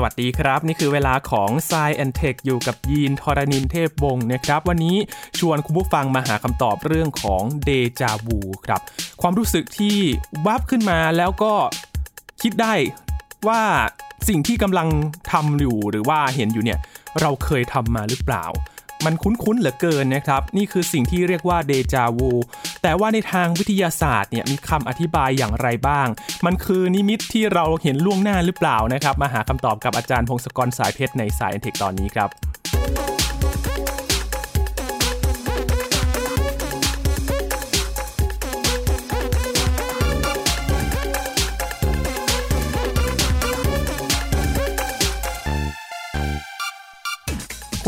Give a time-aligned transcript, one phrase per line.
[0.00, 4.96] สวัสดีครับ นี่คือเวลาของ s ซแอนเทคอยู่กับยีนทรณินเทพวงศ์นะครับ วันนี้
[5.38, 8.80] ชวนคุณผู้ฟังมาหาคำตอบเรื่องของเดจาวูครับ
[9.20, 9.96] ความรู้สึกที่
[10.46, 11.52] วับขึ้นมาแล้วก็
[12.42, 12.74] คิดได้
[13.48, 13.62] ว่า
[14.28, 14.88] สิ่งที่กำลัง
[15.32, 16.78] ทำอยู่หรือว่าเห็นอยู่เนี่ย
[17.20, 18.44] เราเคยทำมาหรือเปล่า
[19.04, 22.30] มันคุ้นๆเหลือเกินนะครับ นี่คือสิ่งที่เรียกว่าเดจาวู
[22.82, 26.08] แต่ว่าในทางวิทยาศาสตร์เนี่ยมีคำอธิบายอย่างไรบ้าง
[26.46, 32.28] มันคือนิมิตที่เราเห็นล่วงหน้าหรือเปล่านะครับ มาหาคำตอบกับอาจารย์พงศกรสายเพชรในสายอ็นเทคตอนนี้ครับ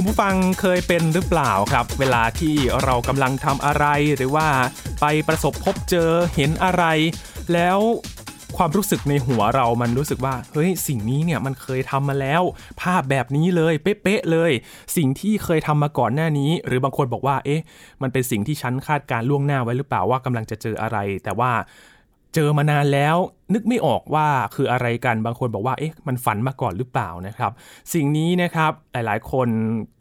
[0.03, 2.55] คุณผู้ฟังเคยเป็นหรือเปล่าครับ เวลาที่
[2.85, 3.87] เรากำลังทำอะไร
[4.17, 4.49] หรือว่า
[5.01, 6.85] ไปประสบพบเจอเห็นอะไร
[7.53, 7.79] แล้ว
[8.57, 12.43] ความรู้สึกในหัวเรามันรู้สึกว่า เฮ้ย สิ่งนี้เนี่ยมันเคยทำมาแล้ว
[12.81, 14.53] ภาพแบบนี้เลย เป๊ะๆเลย
[14.97, 17.63] สิ่งที่เคยทำมาก่อนหน้านี้ หรือบางคนบอกว่า เอ๊ะ
[18.03, 21.53] มันเป็นสิ่งที่ฉันคาดการล่วงหน้าไว้หรือเปล่าว่ากำลังจะเจออะไร แต่ว่า
[22.35, 23.17] เจอมานานแล้ว
[23.55, 27.53] นึกไม่ออกว่าคืออะไรกันบางคนบอกว่าเอ๊ะมันฝันมาก่อนหรือเปล่านะครับ
[27.95, 29.49] สิ่งนี้นะครับหลายๆ คน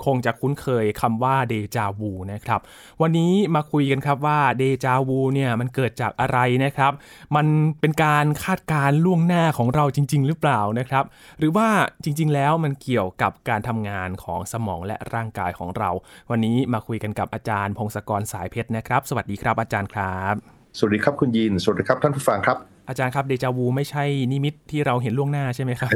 [0.05, 2.59] คงจะคุ้นเคยคำว่าเดจาวูนะครับ
[3.01, 6.91] วันนี้มาคุยกันครับว่าเดจาวูเนี่ยมันเกิดจากอะไรนะครับ
[7.35, 7.47] มัน
[7.79, 11.03] เป็นการคาดการล่วงหน้าของเราจริง ๆ หรือเปล่านะครับ
[11.39, 11.67] หรือว่า
[12.03, 15.89] จริง ๆ แล้วมันเกี่ยวกับการทำงานของสมองและร่างกายของเรา
[16.31, 22.57] วันนี้มาคุยกันกับอาจารย์พงศกรสายเพชรนะครับ สวัสดีครับอาจารย์ครับ สวัสดีครับคุณยีน สวัสดีครับท่านผู้ฟังครับ
[22.89, 25.89] อาจารย์ครับเดจาวูไม่ใช่นิมิตที่เราเห็นล่วงหน้าใช่ไหมครับ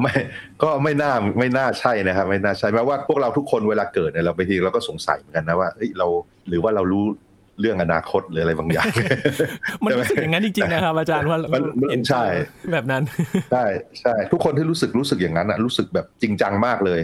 [0.00, 0.14] ไม่
[0.62, 6.06] ก็ไม่น่าไม่น่าใช่นะครับไม่น่าใช่แม้ว่าพวกเราทุกคนเวลาเกิดเนี่ยเราบางทีเราก็สงสัยเหมือนกันนะว่าเฮ้ยเรา
[6.48, 7.04] หรือว่าเรารู้
[7.60, 8.86] เรื่องอนาคตหรืออะไรบางอย่าง
[9.84, 12.24] มันรู้สึกอย่างนั้นจริงๆนะครับอาจารย์ว่ามันมันเห็นใช่
[12.72, 13.02] แบบนั้น
[13.52, 13.64] ใช่
[14.00, 17.00] ใช่ทุกคนที่รู้สึกรู้สึกอย่างนั้นนะรู้สึกแบบจริงจังมากเลย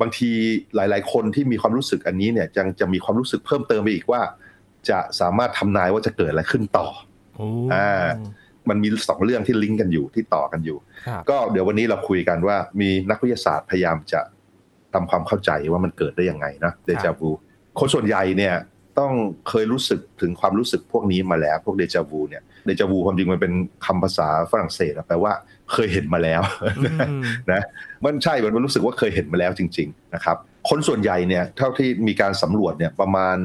[0.00, 0.30] บางที
[0.76, 4.22] หลาย ๆ คนที่มีความรู้สึกอันนี้เนี่ยยังจะมีความรู้สึกเพิ่มเติมไปอีกว่า
[4.88, 6.86] จะสามารถทำนายว่าจะเกิดอะไรขึ้นต่อ
[7.36, 8.06] โอ้อ่า
[8.68, 14.20] มันมีสองเรื่องที่ลิงก์กันอยู่ที่ต่อกันอยู่ครับก็เดี๋ยววันนี้เราคุยกันว่ามีนักวิทยาศาสตร์พยายามจะ
[14.94, 17.28] ทำความเข้าใจว่ามันเกิดได้ยังไงนะเดจาวู
[17.78, 18.54] คนส่วนใหญ่เนี่ย
[18.98, 19.12] ต้อง
[19.48, 23.52] เคยรู้สึกถึงความรู้สึกพวกนี้มาแล้ว พวกเดจาวูเนี่ยเดจาวูความจริงมันเป็น
[23.86, 25.32] คำภาษาฝรั่งเศสอะแปลว่า
[25.72, 26.42] เคยเห็นมาแล้ว
[27.08, 27.62] อืมนะ
[28.04, 30.36] มันใช่มันรู้สึกว่าเคยเห็นมาแล้วจริง ๆ นะครับ
[30.68, 33.36] คนส่วนใหญ่เนี่ยเท่าที่มีการสำรวจเนี่ยประมาณ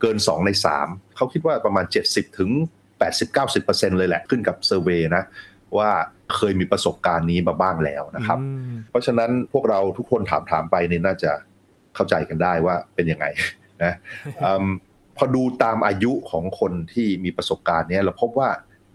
[0.00, 0.50] เกิน 2 ใน
[0.82, 2.50] 3 เขาคิดว่าประมาณ 70ถึง
[3.20, 5.22] 80-90%เลยแหละ ขึ้นกับเซอร์เวยนะ
[5.78, 5.90] ว่า
[6.34, 11.32] เคยมีประสบการณ์นี้มาบ้างแล้วนะครับอืมเพราะฉะนั้นพวกเราทุกคนถามถามๆไปเนี่ยน่าจะ
[11.94, 13.26] เข้าใจกันได้ว่าเป็นยังไง
[13.82, 13.94] นะ
[14.44, 14.66] อืม
[15.16, 18.48] พอดูตามอายุของคนที่มีประสบการณ์เนี้ยเราพบว่า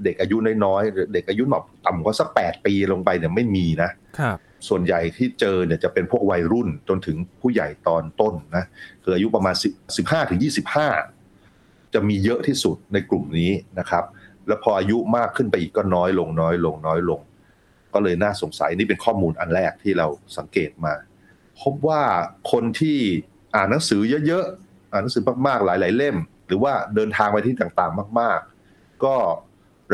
[0.03, 3.89] เด็กอายุน้อยๆหรือเด็กอายุแบบต่ำกว่าสักแปดปีลงไปเนี่ยไม่มีนะ
[4.19, 4.37] ครับ
[4.67, 8.65] ส่วนใหญ่ที่เจอเนี่ยจะเป็นพวกวัยรุ่นจนถึงผู้ใหญ่ตอนต้นนะ
[9.03, 9.55] คืออายุประมาณ
[9.87, 10.39] 15ถึง
[11.15, 14.03] 25 จะมีเยอะที่สุดในกลุ่มนี้นะครับ
[14.47, 17.21] แล้วพออายุมากขึ้นไปอีกก็น้อยลงน้อยลงน้อยลง
[17.93, 20.07] ก็เลยน่าสงสัยนี่เป็นข้อมูลอันแรกที่เรา
[20.37, 20.93] สังเกตมา
[21.61, 22.03] พบว่า
[22.51, 22.97] คนที่
[23.55, 26.17] อ่านหนังสือเยอะๆ อ่านหนังสือมากๆหลาย ๆ เล่ม
[26.47, 28.39] หรือว่าเดินทางไปที่ต่างๆ มาก
[28.71, 29.15] ๆ ก็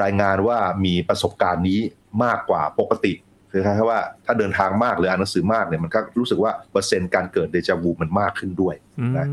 [0.03, 1.79] รายงานว่ามีประสบการณ์นี้
[2.23, 3.13] มากกว่าปกติ
[3.55, 9.27] คือคล้ายๆว่าถ้าเดินทางมากหรืออ่านหนังสือมากเนี่ยมันก็รู้สึกว่าเปอร์เซ็นต์การเกิดเดจาวูมันมากขึ้นด้วยอืมนะ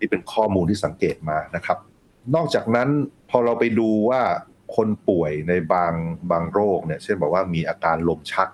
[0.00, 1.78] นี่เป็นข้อมูลที่สังเกตมานะครับ
[2.34, 2.88] นอกจากนั้น
[3.30, 4.22] พอเราไปดูว่า
[4.76, 5.92] คนป่วยในบาง
[6.30, 8.48] บางโรคเนี่ยเช่นบอกว่ามีอาการลมชัก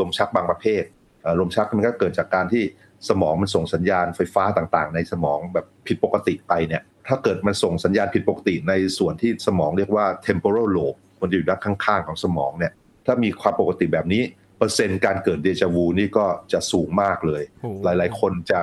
[0.00, 0.82] ลมชักบางประเภท
[1.22, 2.64] เอ่อลมชักมันก็เกิดจากการที่
[3.08, 12.72] สมองมันส่งสัญญาณไฟฟ้าต่างๆ ในสมองแบบผิดปกติไปเนี่ยถ้าเกิดมันส่งสัญญาณผิดปกติในส่วนที่สมองเรียกว่า temporal lobe มันจะอยู่ด้านข้างๆของสมองเนี่ย
[13.06, 18.60] ถ้ามีความปกติแบบนี้เปอร์เซ็นต์การเกิดเดจาวูนี่ก็จะสูงมากเลยโอ้หลาย ๆ คนจะ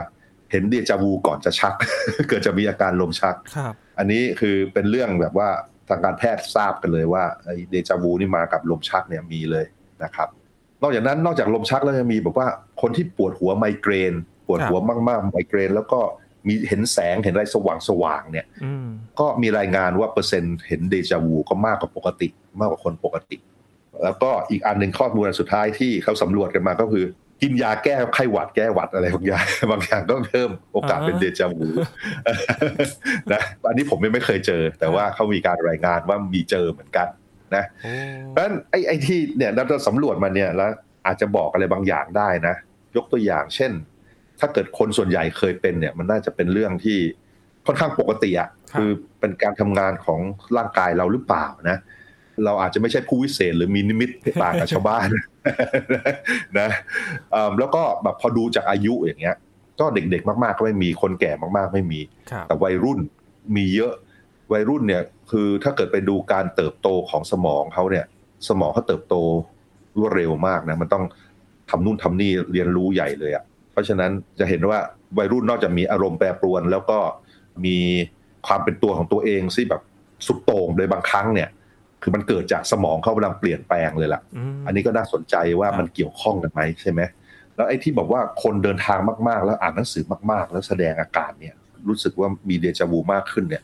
[0.52, 1.74] เห็นเดจาวูก่อนจะชัก
[2.30, 5.50] เกิดจะมีอาการลมชักครับอันนี้คือเป็นเรื่องแบบว่า
[5.90, 9.66] ทางการแพทย์ทราบกันเลยว่าไอ้เดจาวูนี่มากับลมชักเนี่ยมีเลย
[10.04, 10.30] นะครับ
[10.82, 12.48] นอกจากนั้นนอกจากลมชักแล้วยังมีแบบว่า
[12.82, 14.14] คนที่ปวดหัวไมเกรน
[14.48, 16.00] ปวดหัวมากๆไมเกรน แล้วก็
[16.48, 17.56] มีเห็นแสงเห็นอะไรส
[18.02, 18.88] ว่างๆเนี่ยอืม
[19.20, 22.28] ก็มีรายงานว่าเปอร์เซ็นต์เห็นเดจาวูก็มากกว่าปกติ
[22.60, 23.38] มากกว่าคนปกติ
[24.04, 27.06] แล้วก็อีกอันหนึ่งข้อมูลอันสุดท้ายที่เขาสำรวจกันมาก็คือ
[27.42, 31.68] กินยาแก้ไข้หวัดแก้หวัดอะไรบางอย่างบางอย่างก็เพิ่มโอกาสเป็นเดจาวู
[33.34, 37.08] นะอันนี้ผมยังไม่เคยเจอ แต่ว่าเขามีการรายงานว่ามีเจอเหมือนกัน
[37.56, 37.94] นะโอ้
[38.30, 40.72] เพราะฉะนั้นไอ้ไอ้ที่เนี่ยเราสำรวจมาเนี่ยแล้ว
[41.06, 42.56] อาจจะบอกอะไรบางอย่างได้นะ
[42.96, 43.72] ยกตัวอย่าง เช่น
[44.40, 46.98] ถ้าเกิดคนส่วนใหญ่เคยเป็นเนี่ย มันน่าจะเป็นเรื่องที่
[47.66, 50.20] ค่อนข้างปกติอะคือเป็นการทำงานของ
[50.58, 51.78] ร่างกายเราหรือเปล่านะ
[52.46, 54.10] เราอาจจะไม่ใช่ผู้วิเศษ หรือมีนิมิต
[54.44, 55.08] ต่างกับชาวบ้าน
[56.60, 56.70] นะ
[57.60, 59.36] แล้วก็แบบพอดูจากอายุอย่างเงี้ย
[59.80, 62.00] ก็เด็กๆมากๆก็ไม่มีคนแก่มากๆ ไม่มี
[62.48, 63.00] แต่วัยรุ่น
[63.56, 63.94] มีเยอะ
[64.54, 68.06] วัยรุ่นเนี่ย คือถ้าเกิดไปดูการเติบโตของสมองเขาเนี่ย
[68.48, 69.16] สมองเขาเติบโต
[70.00, 71.04] รวดเร็วมากนะมันต้อง
[71.70, 74.80] ทำนู่นทำนี่เรียนรู้ใหญ่เลยอะ่ะเพราะฉะนั้นจะเห็นว่า
[75.18, 76.98] วัยรุ่นนอกจากมีอารมณ์แปรปรวน แล้วก็
[77.66, 77.78] มี
[78.48, 79.82] ความเป็นตัวของตัวเองที่แบบ
[80.28, 81.50] สุดโต่งโดยบางครั้งเนี่ย
[82.02, 84.22] คือมันเกิดจากสมองเขากำลังเปลี่ยนแปลงเลยล่ะ
[84.66, 87.02] อันนี้ก็น่าสนใจว่ามันเกี่ยวข้องกันไหมใช่ไหม
[87.56, 91.56] แล้วไอ้ที่บอกว่าคนเดินทางมากๆ แล้วอ่านหนังสือมากๆ แล้วแสดงอาการเนี่ย
[91.88, 93.64] รู้สึกว่ามีเดจาวูมากขึ้นเนี่ย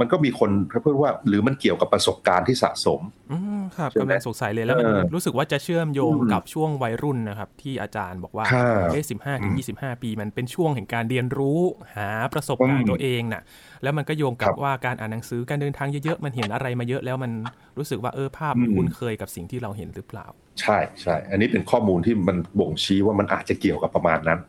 [0.00, 0.50] มันก็มีคน
[0.82, 3.00] เพื่อว่า หรือมันเกี่ยวกับประสบการณ์ที่สะสม
[3.32, 8.46] อืมครับกำลังสงสัยเลยแล้วมันรู้สึกว่าจะเชื่อมโยงกับช่วงวัยรุ่นนะครับ ที่อาจารย์บอกว่า
[8.90, 11.60] เอ้สิบห้าถึงยี่สิบห้าปี มันเป็นช่วงแห่งการเรียนรู้
[11.96, 13.42] หาประสบการณ์ตัวเองน่ะ
[13.82, 17.32] แล้วมันก็โยงกับว่าการอ่านหนังสือการเดินทางเยอะๆมันเห็นอะไรมาเยอะแล้วมัน
[17.78, 20.26] รู้สึกว่าเออภาพมันคุ้นเคยกับสิ่งที่เราเห็นหรือเปล่า
[20.60, 24.40] ใช่ใช่อันนี้เป็นข้อมูลที่มันบ่งชี้ว่ามันอาจจะเกี่ยวกับประมาณนั้น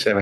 [0.00, 0.20] ใช่ไหม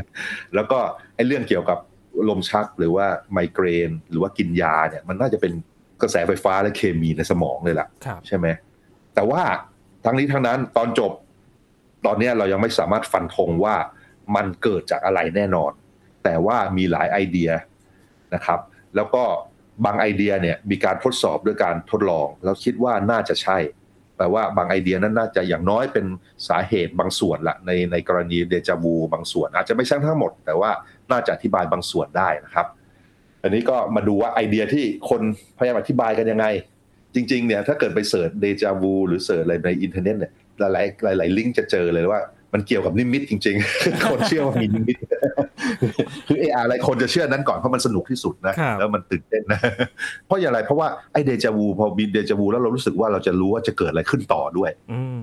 [0.54, 0.78] แล้วก็
[1.16, 1.78] ไอ้เรื่องเกี่ยวกับ
[2.28, 5.52] ลมชักหรือว่าไมเกรน หรือว่ากินยาเนี่ย มันน่าจะเป็น
[6.02, 7.88] กระแสไฟฟ้าและเคมีในสมองเลยล่ะ
[8.26, 8.46] ใช่ไหม
[9.14, 9.42] แต่ว่า
[10.04, 11.12] ทั้งนี้ทั้งนั้นตอนจบ
[12.06, 13.76] ตอนนี้เรายังไม่สามารถฟันธงว่า
[14.36, 15.72] มันเกิดจากอะไรแน่นอน
[16.24, 17.50] แต่ว่ามีหลายไอเดีย
[18.34, 18.60] นะครับ
[18.96, 19.24] แล้วก็
[19.84, 23.58] บางไอเดียเนี่ยมีการทดสอบด้วยการทดลองแล้วคิดว่าน่าจะใช่
[24.16, 26.06] แปลว่าบางไอเดียนั้นน่าจะอย่างน้อยเป็น
[26.48, 30.70] สาเหตุบางส่วนละในในกรณีเดจาวูบางส่วน อาจจะไม่ใช่ทั้งหมด แต่ว่า
[31.12, 32.66] น่าจะอธิบายบางส่วนได้นะครับ
[33.42, 35.20] อันนี้ก็มาดูว่าไอเดียที่คน
[35.58, 36.46] พยายามอธิบายกันยังไง
[37.14, 42.20] จริงๆเนี่ยถ้าเกิดไป search เดจาวูหรือ search อะไรในอินเทอร์เน็ตเนี่ยหลายๆหลายๆลิงก์จะเจอเลยว่า
[42.52, 44.96] มันเกี่ยวกับนิมิตจริง ๆ คนเชื่อว่ามีนิมิต
[46.28, 49.60] คือเออะไรคนจะเชื่อนั้นก่อนเพราะมันสนุกที่สุดนะ แล้วมันตื่นเต้นนะ
[50.26, 54.70] เพราะอย่างไรเพราะว่าไอ้เดจาวูพอมีเดจาวูแล้วเรารู้สึกว่าเราจะรู้ว่าจะเกิดอะไรขึ้นต่อด้วย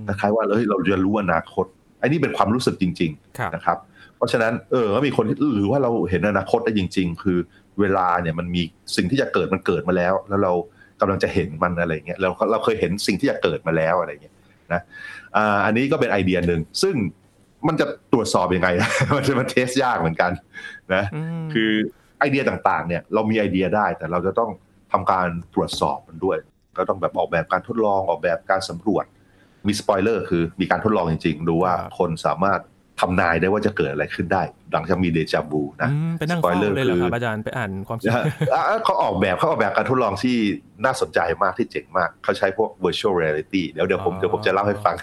[0.07, 1.65] คล้ายว่าเฮ้ยเราจะรู้อนาคต
[1.99, 3.77] ไอ้นี่เป็นความรู้สึกจริง ๆ นะครับ
[4.21, 7.37] เพราะฉะนั้นเออก็มีคนที่หรือว่าเราเห็นอนาคตได้จริง ๆ คือ
[7.79, 8.61] เวลาเนี่ยมันมี
[8.95, 10.53] สิ่งที่จะเกิดมันเกิดมาแล้ว แล้วเรา
[10.99, 14.35] กำลังจะเห็นมันอะไรเงี้ยเราเราเคยเห็นสิ่งที่จะเกิดมาแล้วอะไรเงี้ย
[14.73, 14.81] นะ
[15.35, 16.95] อ่าอันนี้ก็เป็นไอเดียหนึ่งซึ่ง
[17.67, 18.69] มันจะตรวจสอบยังไง
[19.15, 20.31] มันจะมาเทสยากเหมือนกัน
[20.93, 21.03] นะ
[21.53, 21.71] คือ
[22.19, 24.49] ไอเดียต่างๆ เนี่ยเรามีไอเดียได้แต่เราจะต้อง
[24.91, 26.37] ทำการตรวจสอบมันด้วย
[26.77, 29.05] ก็ต้องแบบออกแบบการทดลองออกแบบการสำรวจ
[29.67, 32.59] มีสปอยเลอร์คือมีการทดลองจริงๆ ดูว่าคนสามารถ
[33.01, 34.43] ทำนายได้ว่าจะเกิดอะไรขึ้นได้
[34.73, 35.89] หลังจากมีเดจาบูนะ
[36.19, 38.09] ไปนั่งเฝ้าเลยเหรอครับอาจารย์ไปอ่านความคิด
[38.83, 40.35] เขาออกแบบเขาออกแบบการทดลองที่
[40.85, 44.95] น่าสนใจมากที่เจ๋งมาก เขาใช้พวก virtual reality เดี๋ยวเดี๋ยวผมเดี๋ยวผมจะเล่าให้ฟัง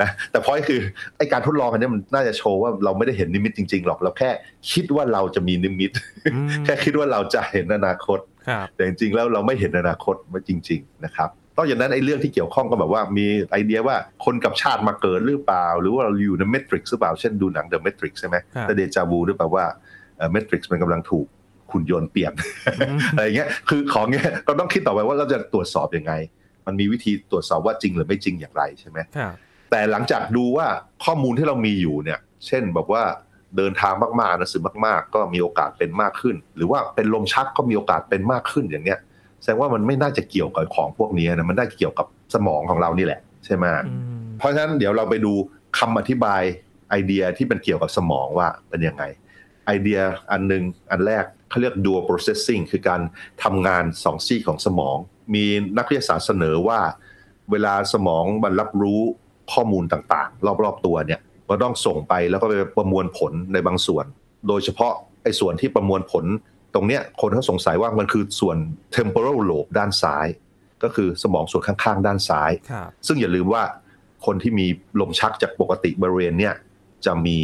[0.00, 0.80] นะแต่พอยคือ
[1.16, 4.30] ไอการทดลองอันนี้มันน่าจะโชว์ว่าเราไม่ได้เห็นนิมิตจริงๆหรอกเราแค่
[4.72, 5.90] คิดว่าเราจะมีนิมิต
[6.64, 8.18] แค่คิดว่าเราจะเห็นอนาคต
[8.74, 19.64] แต่จริงๆแล้วเราไม่เห็นอนาคตมาจริง ๆ นะครับ นอกจากนั้นไอ้เรื่องที่เกี่ยวข้องก็แบบว่ามีไอเดียว่าคนกับชาติมาเกิดหรือเปล่า หรือว่าเราอยู่ในเมทริกซ์หรือเปล่า เช่นดูหนังเดอะเมทริกซ์ใช่ไหมแต่เดจาวูหรือเปล่าว่า
[20.32, 21.26] เมทริกซ์มันกำลังถูก
[21.70, 22.32] ขุนยนต์เปลี่ยน
[23.16, 26.12] อะไรเงี้ยคือของเงี้ยก็ต้องคิดต่อไปว่าเราจะตรวจสอบยังไง
[26.66, 28.98] มันมีวิธีตรวจสอบว่าจริงหรือไม่จริงอย่างไรใช่ไหม
[29.70, 30.66] แต่หลังจากดูว่า
[31.04, 33.02] ข้อมูลที่เรามีอยู่เนี่ย เช่นแบบว่า
[33.56, 38.98] เดินทางมากๆหนังสือมาก ๆ ก็มีโอกาสเป็นมากขึ้น หรือว่าเป็นลมชักก็มีโอกาสเป็นมากขึ้นอย่างเนี้ย
[39.42, 43.64] แสดงว่ามันไม่น่าจะเกี่ยวกับของพวกนี้นะมันน่าจะเกี่ยวกับสมองของเรานี่แหละใช่ไหม
[44.38, 45.32] เพราะฉะนั้นเดี๋ยวเราไปดู
[45.78, 46.42] คำอธิบาย
[46.90, 49.04] ไอเดียที่เป็นเกี่ยวกับสมองว่าเป็นยังไง
[49.66, 50.00] ไอเดีย
[50.30, 53.00] อันหนึ่งอันแรกเขาเรียก dual processing คือการ
[53.44, 54.96] ทำงานสองซี่ของสมอง
[55.34, 55.44] มี
[55.78, 56.80] นักวิทยาศาสตร์เสนอว่า
[57.50, 59.00] เวลาสมองมันรับรู้
[59.52, 64.04] ข้อมูลต่างๆ รอบๆตัวเนี่ยก็ต้องส่งไปแล้วก็ไปประมวลผลในบางส่วน
[64.48, 66.24] โดยเฉพาะไอ้ส่วนที่ประมวลผล
[66.74, 68.56] ตรงเนี้ยคนเขาสงสัยว่ามันคือส่วน
[68.96, 70.26] temporal lobe ด้านซ้าย
[70.82, 72.50] ก็คือสมองส่วนข้างๆ ด้านซ้าย
[73.06, 73.62] ซึ่งอย่าลืมว่า
[74.26, 74.66] คนที่มี
[75.00, 76.54] ลมชักจากปกติบริเวณเนี้ย
[77.06, 77.38] จะมี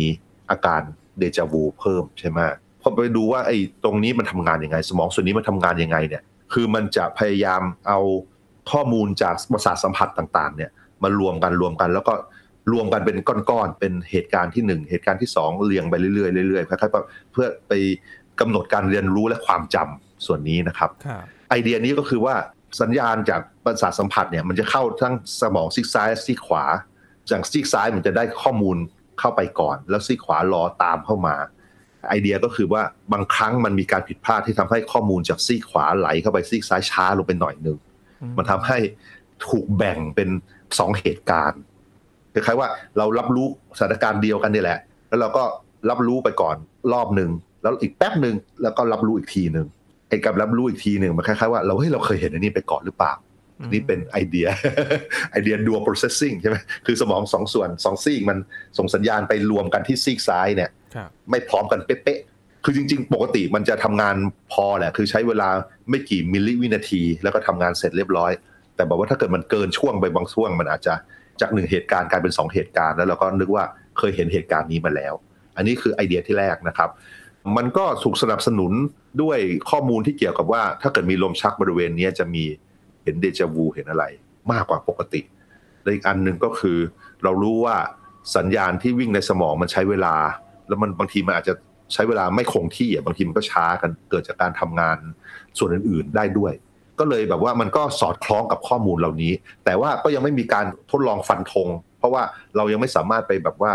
[0.50, 0.80] อาการ
[1.18, 2.38] เดจาวูเพิ่มใช่ไหม
[2.82, 8.00] พอไปดูว่าไอ้ตรงนี้มันทำงานยังไง สมองส่วนนี้มันทำงานยังไงเนี่ยคือมันจะพยายามเอา
[8.70, 10.70] ข้อมูลจากประสาทสัมผัสต่างๆเนี่ย
[11.02, 12.14] มารวมกันรวมกันแล้วก็
[12.73, 17.73] รวมกันเป็นก้อนๆ เป็นเหตุการณ์ที่หนึ่งเหตุการณ์ที่สองเรียงไปเรื่อยๆเรื่อยๆคล้ายๆเพื่อไป
[18.40, 20.90] กำหนดการเรียนรู้และความจำส่วนนี้นะครับ
[21.50, 22.35] ไอเดียนี้ก็คือว่า
[22.80, 26.64] สัญญาณจากประสาทสัมผัสเนี่ยมันจะเข้าทั้งสมองซีกซ้ายซีกขวา
[27.30, 28.76] จากซีกซ้ายมันจะได้ข้อมูล
[29.21, 31.37] เข้าไปก่อน แล้วซีกขวารอตามเข้ามา
[32.09, 37.76] ไอเดียก็คือว่าบางครั้งมันมีการผิดพลาดที่ทำให้ข้อมูลจากซีกขวาไหลเข้าไปซีกซ้ายช้าลงไปหน่อยนึง
[38.37, 38.78] มันทำให้
[39.49, 40.28] ถูกแบ่งเป็น
[40.78, 41.61] สองเหตุการณ์
[42.33, 42.68] คล้ายๆว่า
[42.99, 43.47] เรารับรู้
[43.78, 44.78] สถานการณ์เดียวกันนี่แหละ
[45.09, 45.45] แล้วเราก็
[45.90, 46.57] รับรู้ไปก่อน
[46.92, 47.30] รอบหนึ่ง
[47.62, 49.66] แล้วอีกแป๊บหนึ่งแล้วก็รับรู้อีกทีหนึ่ง
[50.08, 53.14] ไอ้กับรับรู้อีกทีหนึ่งมันคล้ายๆว่าเราเฮ้ยเราเคยเห็นอันนี้ไปก่อนหรือเปล่า
[53.62, 54.46] อันนี้เป็นไอเดีย
[55.30, 58.38] ไอเดีย dual processing ใช่ไหมคือสมองสองส่วนสองซีกมัน
[58.78, 64.16] ส่งสัญญาณไปรวมกันที่ซีกซ้ายเนี่ยครับไม่พร้อมกันเป๊ะๆคือจริง ๆ ปกติมันจะทำงาน
[64.52, 65.48] พอแหละ คือใช้เวลา
[65.90, 68.32] ไม่กี่มิลลิวินาที แล้วก็ทำงานเสร็จเรียบร้อย
[68.76, 70.94] แต่บอกว่าถ้าเกิดมันเกินช่วงไปบางช่วง มันอาจจะ
[71.40, 73.64] จากหนึ่งเหตุการณ์กลายเป็นสองเหตุการณ์แล้วเราก็นึกว่า
[73.98, 75.14] เคยเห็นเหตุการณ์นี้มาแล้ว
[75.56, 76.90] อันนี้คือไอเดียที่แรกนะครับ
[77.56, 78.72] มันก็ถูกสนับสนุน
[79.22, 79.38] ด้วย
[79.70, 82.44] ข้อมูลที่เกี่ยวกับว่า ถ้าเกิดมีลมชักบริเวณนี้จะมี
[83.04, 84.04] เห็นเดจาวูเห็นอะไร
[84.52, 85.20] มากกว่าปกติ
[85.82, 86.78] และอีกอันหนึ่งก็คือ
[87.24, 87.76] เรารู้ว่า
[88.36, 90.14] สัญญาณที่วิ่งในสมองมันใช้เวลา
[90.68, 91.54] แล้วมันบางทีมันอาจจะ
[91.92, 94.98] ใช้เวลาไม่คงที่บางทีมันก็ช้ากันเกิดจากการทำงาน
[95.58, 96.52] ส่วนอื่นๆได้ด้วย
[96.98, 99.32] ก็เลยแบบว่ามันก็สอดคล้องกับข้อมูลเหล่านี้
[99.64, 102.22] แต่ว่าก็ยังไม่มีการทดลองฟันธงเพราะว่า
[102.56, 103.72] เรายังไม่สามารถไปแบบว่า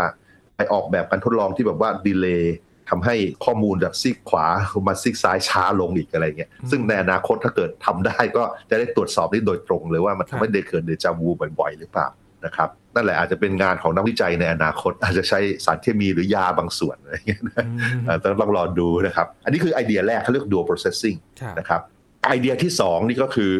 [0.56, 2.56] ไปออกแบบการทดลองที่แบบว่าดีเลย์
[2.90, 3.14] ทำให้
[3.44, 4.46] ข้อมูลจากซีกขวา
[4.88, 12.08] มาซีกซ้ายช้าลงอีกอะไรเงี้ยอืมซึ่งในอนาคตถ้าเกิดทำได้ก็จะได้ตรวจสอบได้โดยตรงเลยว่ามันทำให้เดเกิดเดจาวูบ่อยๆ หรือเปล่า
[12.44, 21.80] นะครับนั่นแหละอาจจะเป็นงานของนักวิจัยในอนาคต อาจจะใช้สารเคมีหรือยาบางส่วนอะไรเงี้ยนะอืมเอ่อต้องต้องรอดูนะครับ อันนี้คือไอเดียแรกเขาเรียก dual processing ครับนะครับ
[22.28, 23.52] ไอเดียที่สองนี่ก็คือ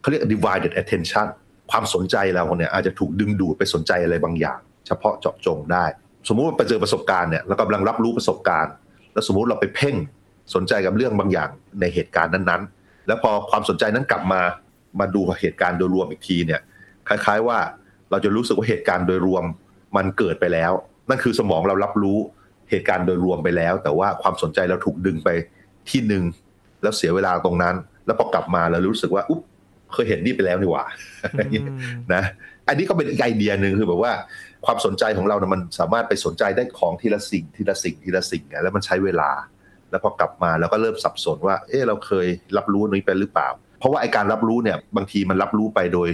[0.00, 1.26] เขาเรียก divided attention
[1.70, 5.84] ความสนใจเราเนี่ยอาจจะถูกดึงดูดไปสนใจอะไรบางอย่าง เฉพาะเจาะจงได้
[6.28, 8.72] สมมุติว่าไปเจอประสบการณ์เนี่ยเรากำลังรับรู้ประสบการณ์
[9.12, 9.96] แล้วสมมุติเราไปเพ่ง
[10.54, 14.40] สนใจกับเรื่องบางอย่างในเหตุการณ์นั้นๆ แล้วพอความสนใจนั้นกลับมา
[15.00, 16.60] มาดูเหตุการณ์โดยรวมอีกทีเนี่ย
[17.08, 17.58] คล้ายๆว่า
[18.10, 19.44] เราจะรู้สึกว่าเหตุการณ์โดยรวม
[19.96, 20.72] มันเกิดไปแล้ว
[21.08, 22.18] นั่นคือสมองเรารับรู้
[22.70, 25.28] เหตุการณ์โดยรวมไปแล้ว แต่ว่าความสนใจเราถูกดึงไป
[25.90, 26.24] ที่หนึ่ง
[26.82, 27.74] แล้วเสียเวลาตรงนั้น
[28.06, 29.40] แล้วพอกลับมาเรารู้สึกว่าอุ๊บ
[29.92, 30.84] เคยเห็นนี่ไปแล้วนี่หว่า
[31.52, 31.66] อืม
[32.14, 32.22] นะ
[32.68, 34.12] อันนี้ก็เป็นอีกไอเดียหนึ่งคือแบบว่า
[34.66, 39.30] ความสนใจของเราเนี่ยมันสามารถไปสนใจได้ของทีละสิ่งทีละสิ่งทีละสิ่งไงแล้วมันใช้เวลา
[39.90, 46.08] แล้วพอกลับมาเราก็เริ่มสับสนว่า เออเราเคยรับรู้อันนี้ไปหรือเปล่า เพราะว่าไอการรับรู้เนี่ยบางทีมันรับรู้ไปโดย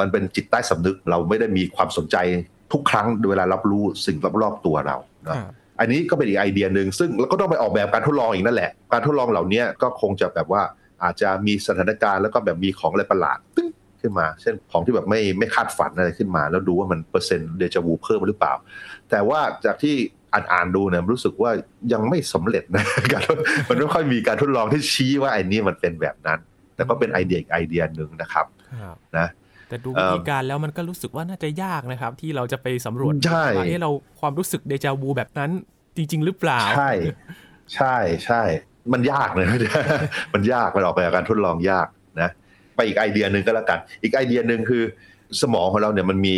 [0.00, 2.16] มันเป็นจิตใต้สำนึกเราไม่ได้มีความสนใจ
[2.72, 10.62] ทุกครั้งเวลารับรู้สิ่งรอบๆตัวเราคเนาะรับอันนี้ก็เป็นอีกไอเดียหนึ่งซึ่งเราก็ต้องไปออกแบบการทดลองอีกนั่นแหละ การทดลองเหล่านี้ก็คงจะแบบว่า
[11.02, 13.68] อาจจะมีสถานการณ์แล้วก็แบบมีของอะไรประหลาดตึ้ง
[14.04, 18.52] ขึ้นมา เช่นของที่แบบไม่ไม่คาดฝันอะไรขึ้นมา แล้วดูว่ามันเปอร์เซ็นต์เดจาวูเพิ่มหรือเปล่า
[19.10, 19.94] แต่ว่าจากที่
[20.32, 21.50] อ่านอ่านๆดูเนี่ยรู้สึกว่า
[21.92, 23.36] ยังไม่สำเร็จนะการทด
[23.68, 26.38] มันไม่ค่อยมีการทดลองที่ชี้ว่าไอ้นี่มันเป็นแบบนั้น
[26.74, 28.46] แต่ก็เป็นไอเดียอีกไอเดียหนึ่งนะครับ
[28.80, 29.28] ครับนะ
[29.68, 35.50] แต่ดูเอิ่วิมธีการแล้วมันก็รู้สึกว่าน่าจะยากนะครับ ที่เราจะไปสำรวจใช่ว่าเอ๊ะเราความรู้สึกเดจาวูแบบนั้น
[35.96, 36.90] จริง ๆ หรือเปล่า ใช่
[37.74, 37.96] ใช่
[38.26, 38.42] ใช่
[38.92, 39.46] มันยากเลย
[40.34, 41.86] มันยากมันออกแบบการทดลองยาก
[42.20, 42.30] นะ
[42.76, 44.82] ไปอีกไอเดียหนึ่งก็แล้วกัน อีกไอเดียหนึ่งคือ
[45.42, 46.36] สมองของเราเนี่ยมันมี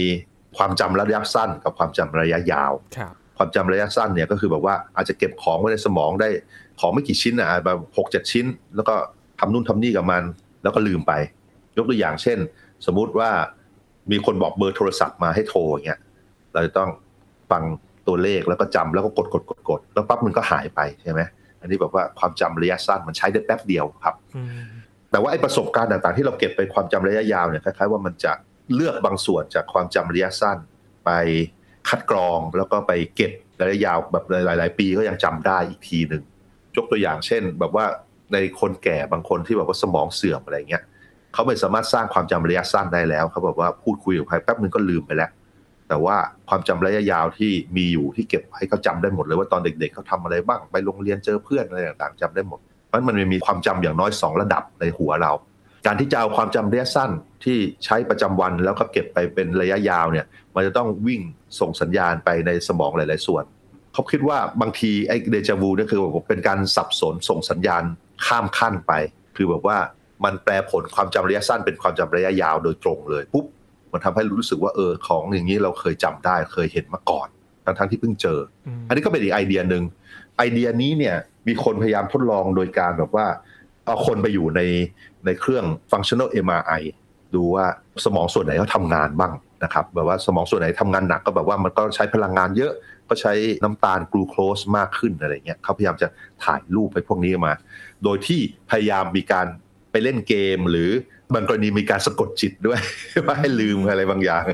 [0.57, 6.29] ความจำระยะสั้นกับความจำระยะยาวครับความจำระยะสั้นเนี่ยก็คือแบบว่าอาจจะเก็บของไว้ในสมองได้
[6.81, 8.95] ของไม่กี่ชิ้นอะแบบหกเจ็ดชิ้น แล้วก็
[9.41, 10.23] ทำนู่นทำนี่กับมัน
[10.63, 11.13] แล้วก็ลืมไป
[11.77, 12.39] ยกตัวอย่างเช่น
[12.87, 13.31] สมมุติว่า
[14.11, 16.01] มีคนบอกเบอร์โทรศัพท์มาให้โทรอย่างเงี้ย
[16.53, 16.91] เราจะต้อง
[17.51, 17.63] ฟัง
[18.09, 21.21] ตัวเลขแล้วก็จำแล้วก็กดกดกดกดแล้วปั๊บมันก็หายไปใช่ไหม
[21.61, 24.49] อันนี้แบบว่าความจำระยะสั้นมันใช้ได้แป๊บเดียวครับอืม
[25.11, 28.33] แต่ว่าไอ้ประสบการณ์ต่างๆ ที่เราเก็บไปความจำระยะยาวเนี่ยคล้ายๆว่ามันจะ
[28.75, 30.59] เลือกบางส่วนจากความจำระยะสั้น
[31.05, 31.11] ไป
[31.89, 36.23] คัดกรองแล้วก็ไปเก็บระยะยาวแบบหลาย ๆ ปีก็ยังจำได้อีกทีหนึ่ง
[36.77, 37.87] ยกตัวอย่างเช่น แบบว่า
[38.33, 40.83] ในคนแก่บางคนที่แบบว่าสมองเสื่อมอะไรเงี้ย
[41.33, 45.31] เขาไม่สามารถสร้างความจำระยะสั้นได้แล้วเขาบอกว่าพูดคุยกับใครแป๊บนึงก็ลืมไปแล้ว
[45.89, 46.17] แต่ว่า
[46.49, 55.33] ความจำระยะยาวที่มีอยู่ที่เก็บให้เขาจำได้หมดเลยว่าตอนเด็ก ๆเขาทำอะไรบ้างไปโรงเรียนเจอเพื่อนอะไรต่างๆจำได้หมด เพราะฉะนั้นมันมีความจำอย่างน้อย 2 ระดับในหัวเรา
[55.87, 57.11] การที่จะเอาความจำระยะสั้น
[57.45, 61.21] ที่ใช้ประจำวันแล้วก็เก็บไปเป็นระยะยาวเนี่ย มันจะต้องวิ่ง
[61.61, 63.45] ส่งสัญญาณไปในสมองหลาย ๆ ส่วน
[63.93, 67.83] เขาคิดว่าบางทีไอ้เดจาวูนี่คือแบบเป็นการสับสนส่งสัญญาณ
[68.27, 68.93] ข้ามขั้นไป
[69.37, 69.79] คือแบบว่า
[70.25, 73.47] มันแปลผลความจำระยะสั้นเป็นความจำระยะยาวโดยตรงเลยปุ๊บ
[73.93, 77.29] มันทำให้รู้สึกว่าเออของอย่างนี้เราเคยจำได้เคยเห็นมาก่อน
[77.65, 78.39] ทั้งๆที่เพิ่งเจอ
[78.89, 79.83] อันนี้ก็เป็นอีกไอเดียหนึ่ง
[80.37, 81.17] ไอเดียนี้เนี่ย
[81.49, 83.27] มีคนพยายามทดลองโดยการแบบว่า
[83.85, 84.61] เอาคนไปอยู่ใน
[85.25, 86.83] ในเครื่อง functional MRI
[87.35, 87.67] ดูว่า
[88.05, 89.33] สมองส่วนไหนเขาทำงานบ้าง
[89.65, 92.73] นะครับแบบว่าสมองส่วนไหนทำงานหนักก็แบบว่ามันก็ใช้พลังงานเยอะ
[93.09, 93.33] ก็ใช้
[93.65, 96.09] น้ำตาลกลูโคสมากขึ้นอะไรเงี้ยเขาพยายามจะ
[96.45, 97.55] ถ่ายรูปไปพวกนี้มา
[98.05, 98.41] โดยที่
[98.71, 99.47] พยายามมีการ
[99.91, 100.91] ไปเล่นเกมหรือ
[101.35, 102.81] บางกรณีมีการสะกดจิตด้วย
[103.27, 104.45] ว่าให้ลืมอะไรบางอย่าง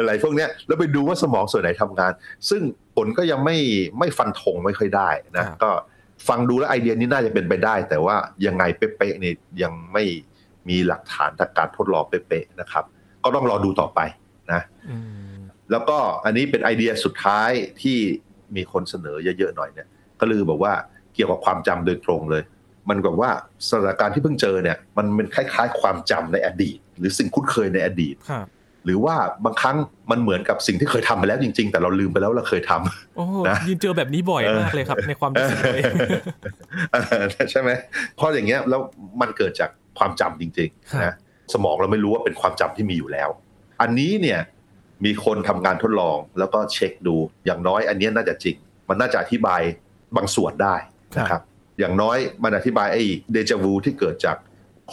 [0.00, 2.12] อะไรพวกเนี้ยแล้วไปดูว่าสมองส่วนไหนทำงาน
[2.50, 2.62] ซึ่ง
[2.94, 3.56] ผลก็ยังไม่
[3.98, 5.70] ไม่ฟันธงไม่ค่อยได้นะครับก็
[6.28, 10.04] ฟังดูแล้วไอเดียนี้น่าจะเป็นไปได้ แต่ว่ายังไงเป๊ะๆเนี่ยยังไม่
[10.68, 12.84] มีหลักฐานทางการทดลองเป๊ะๆนะครับ
[13.24, 14.00] ก็ต้องรอดูต่อไป
[14.52, 14.96] นะอื
[15.34, 15.36] ม
[15.70, 17.50] แล้วก็อันนี้เป็นไอเดียสุดท้าย
[17.82, 17.98] ที่
[18.56, 19.88] มีคนเสนอเยอะๆหน่อยเนี่ย
[20.20, 20.72] ก็คือบอกว่า
[21.14, 22.42] เกี่ยวกับความจำโดยตรงเลย
[22.88, 23.30] มันแบบว่า
[23.68, 28.46] สถานการณ์ที่เพิ่งเจอเนี่ย มันเป็นคล้ายๆ ความจำในอดีต หรือสิ่งคุ้นเคยในอดีตครับ
[28.84, 29.14] หรือว่า
[29.44, 29.76] บางครั้ง
[30.10, 35.82] มันเหมือนกับสิ่งที่เคยทำไปแล้วจริง ๆ แต่เราลืมไปแล้วเราเคยทำโอ้นะยินเจอแบบนี้บ่อยเออมากเลยครับ ในความรู้สึกเลย
[36.92, 37.70] เออใช่ไหม
[38.16, 38.80] เพราะอย่างเงี้ยแล้ว
[39.20, 41.14] มันเกิดจากความจำจริงครับๆนะ
[41.52, 43.28] สมองเราไม่รู้ว่าเป็นความจำที่มีอยู่แล้ว
[43.82, 44.40] อันนี้เนี่ย
[45.04, 48.56] มีคนทำงานทดลองแล้วก็เช็คดูอย่างน้อย อันเนี้ยน่าจะจริง
[48.88, 49.60] มันน่าจะอธิบาย
[50.16, 50.76] บางส่วนได้
[51.18, 51.42] นะครับ
[51.78, 54.36] อย่างน้อยมันอธิบายไอ้เดจาวูที่เกิดจาก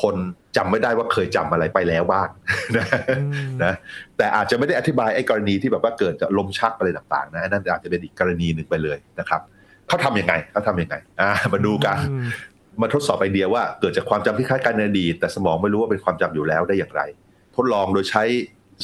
[0.01, 0.15] คน
[0.57, 2.27] จำไม่ได้ว่าเคยจำอะไรไปแล้วบ้าง
[2.77, 2.86] นะ
[3.19, 3.74] อืมนะ
[4.17, 9.41] แต่อาจจะไม่ได้อธิบายไอ้กรณีที่แบบว่าเกิดจากลมชักอะไรต่างๆนะอันนั่นอาจจะเป็นอีกกรณีหนึ่งไปเลยนะครับ
[9.88, 12.27] เขาทำยังไงเขาทำยังไงอ่ามาดูกันอืม
[12.81, 17.01] มาทดสอบไอเดียว่าเกิดจากความจำที่คล้ายกันในอดีตแต่สมองไม่รู้ว่าเป็นความจำอยู่แล้วได้อย่างไร
[17.55, 18.24] ทดลองโดยใช้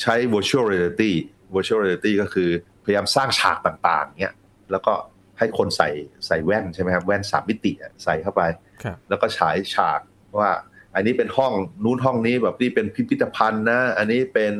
[0.01, 1.11] ใช้ virtual reality
[1.55, 2.49] virtual reality ก็คือ
[2.83, 4.33] พยายามสร้างฉากต่างๆเนี้ย
[4.71, 4.93] แล้วก็
[5.39, 5.89] ให้คนใส่
[6.27, 8.41] ใส่แว่นใช่ไหมครับแว่นสามมิติอะใส่เข้าไป
[8.83, 9.99] ครับแล้วก็ฉายฉาก
[10.39, 10.49] ว่า
[10.97, 14.53] อันนี้เป็นห้องนู้นห้องนี้แบบนี่เป็นพิพิธภัณฑ์นะ อันนี้เป็น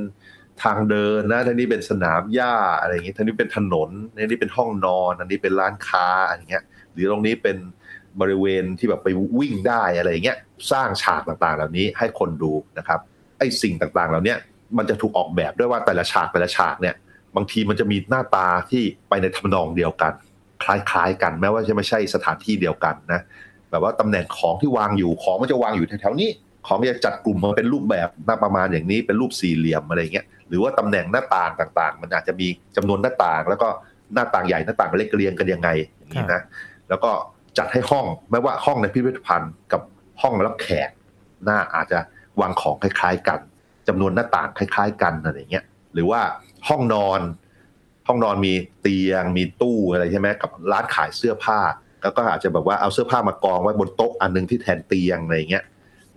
[0.63, 7.57] ทางเดินนะท่างนี้เป็นสนามหญ้าอะไรอย่างงี้ท่างนี้เป็นถนนอันนี้เป็นห้องนอน อันนี้เป็นร้านค้าอะไรเงี้ย หรือตรงนี้เป็น
[8.21, 10.37] บริเวณที่แบบไปวิ่งได้อะไรอย่างเงี้ย
[10.71, 12.99] สร้างฉากต่างๆ เหล่านี้ให้คนดูนะครับ
[13.37, 14.35] ไอ้สิ่งต่างๆ เหล่านี้
[14.77, 16.95] มันจะถูกออกแบบด้วยว่าแต่ละฉากแต่ละฉากเนี่ย
[17.35, 20.13] บางทีมันจะมีหน้าตาที่ไปในทำนองเดียวกัน
[20.63, 23.21] คล้ายๆ กันแม้ว่าจะไม่ใช่สถานที่เดียวกันนะ
[23.71, 26.29] แบบว่าตำแหน่งของที่วางอยู่ของมันจะวางอยู่แถวๆนี้
[26.65, 32.47] ของมันจะจัดกลุ่มมาเป็นรูปแบบหน้าประมาณอย่างนี้เป็นรูปสี่เหลี่ยมอะไรเงี้ยหรือว่าตำแหน่งหน้าต่างต่าง ๆ มันอาจจะมี
[32.77, 33.67] จำนวนหน้าต่าง แล้วก็
[34.13, 36.41] หน้าต่างใหญ่หน้าต่างเล็กเรียงกันยังไงอย่างนี้นะ
[36.89, 37.11] แล้วก็
[37.57, 39.81] จัดให้ห้องไม่ว่าห้องในพิพิธภัณฑ์กับ
[40.21, 40.89] ห้องรับแขก
[41.45, 41.99] หน้าอาจจะ
[42.41, 43.39] วางของคล้าย ๆ กัน
[43.87, 46.21] จำนวนหน้าต่างคล้าย ๆ กันอะไรเงี้ยหรือว่า
[46.69, 47.21] ห้องนอน
[48.07, 51.59] ห้องนอนมีเตียงมีตู้อะไรใช่ไหมกับร้านขายเสื้อผ้า
[52.07, 55.63] แล้วก็อาจจะแบบว่าเอาเสื้อผ้ามากองไว้บนโต๊ะอันหนึงที่แทนเตียงอะไรอย่างเงี้ย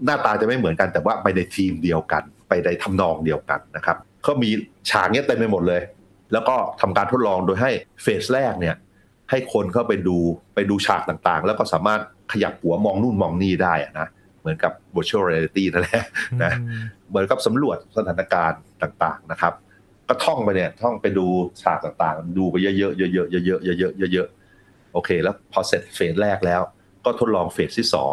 [0.05, 4.51] หน้าตาจะไม่เหมือนกันแต่ว่าไปในทีมเดียวกัน ไปในทำนองเดียวกันนะครับก็มี
[4.91, 5.83] ฉากเนี้ยเต็มไปหมดเลย
[6.33, 7.71] แล้วก็ทำการทดลองโดยให้
[8.03, 8.77] เฟสแรกเนี่ย
[9.31, 10.17] ให้คนเข้าไปดู
[10.55, 12.01] ไปดูฉากต่างๆ แล้วก็สามารถ
[12.33, 14.07] ขยับหัวมองนู่นมองนี่ได้อะนะ
[14.41, 16.05] เหมือนกับ virtual reality นั่นแหละ
[16.43, 19.55] นะอืมเหมือนกับสำรวจสถานการณ์ต่างๆนะครับ
[20.09, 21.27] ก็ท่องไปเนี่ยท่องไปดู
[21.63, 24.40] ฉากต่างๆ ดูไปเยอะๆเยอะๆเยอะๆเยอะๆเยอะๆเยอะๆ
[24.93, 26.63] โอเค แล้วพอเสร็จเฟสแรกแล้ว
[27.05, 28.13] ก็ทดลองเฟสที่สอง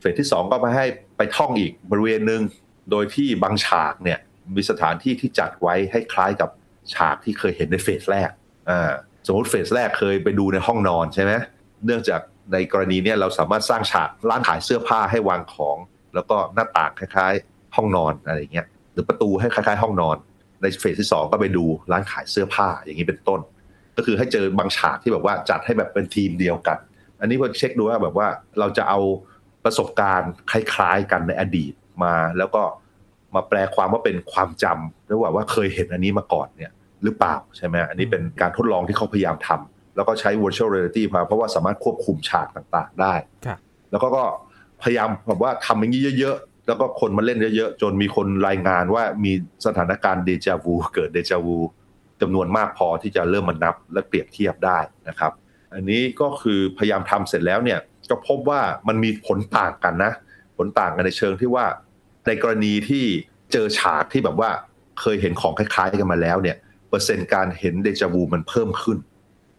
[0.00, 2.42] เฟสที่สองก็มาให้ไปท่องอีกบริเวณหนึ่ง
[2.90, 4.18] โดยที่บางฉากเนี่ย
[4.56, 6.50] มีสถานที่ที่จัดไว้ให้คล้ายกับ
[6.94, 8.30] ฉากที่เคยเห็นในเฟสแรก
[8.70, 8.92] อ่า
[9.26, 11.32] สมมติเฟสแรกเคยไปดูในห้องนอนใช่ไหม
[11.84, 12.20] เนื่องจาก
[12.52, 15.76] ในกรณีเนี้เราสามารถสร้างฉากร้านขายเสื้อผ้าให้วางของ
[16.14, 20.16] แล้วก็หน้าต่างคล้าย ๆ ห้องนอนอะไรเงี้ยหรือประตูให้คล้าย ๆ ห้องนอน
[20.62, 23.40] ในเฟสที่สองก็ไปดูร้านขายเสื้อผ้าอย่างนี้เป็นต้น
[23.96, 26.78] ก็คือให้เจอบางฉากที่แบบว่าจัดให้แบบเป็นทีมเดียวกัน
[27.20, 28.28] อันนี้พอเช็คดูว่าแบบว่า
[28.58, 29.00] เราจะเอา
[29.64, 31.72] ประสบการณ์คล้ายๆกันในอดีต
[32.04, 32.62] มา แล้วก็
[33.34, 43.14] มาแปลความว่าเป็นความจำหรือว่าว่าเคยเห็นอันนี้มาก่อนเนี่ยหรือเปล่าใช่ไหมอันนี้เป็นการทดลองที่เขาพยายามทำแล้วก็ใช้ virtual reality มาเพราะว่าสามารถควบคุมฉากต่างๆได้
[43.46, 43.58] ครับ
[43.90, 44.24] แล้วก็ก็
[44.82, 49.32] พยายามแบบว่าทำอย่างนี้เยอะๆ แล้วก็คนมาเล่นเยอะๆ จนมีคนรายงานว่ามี
[49.66, 51.56] สถานการณ์เดจาวูเกิดเดจาวู
[52.20, 55.32] จำนวนมากพอที่จะเริ่มมานับและเปรียบเทียบได้นะครับ
[55.74, 57.78] อันนี้ก็คือพยายามทำเสร็จแล้วเนี่ย
[58.10, 60.12] ก็พบว่ามันมีผลต่างกันนะ
[60.56, 61.66] ผลต่างกันในเชิงที่ว่า
[62.26, 63.04] ในกรณีที่
[63.52, 64.50] เจอฉากที่แบบว่า
[65.00, 66.56] เคยเห็นของคล้ายๆกันมาแล้วเนี่ย
[66.88, 68.98] เปอร์เซ็นต์การเห็นเดจาวูมันเพิ่มขึ้น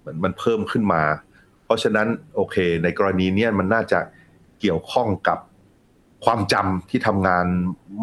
[0.06, 1.04] มันมันเพิ่มขึ้นมา
[1.66, 4.00] เพราะฉะนั้นโอเค ในกรณีเนี้ยมันน่าจะ
[4.60, 5.38] เกี่ยวข้องกับ
[6.26, 7.46] ความจำที่ทำงาน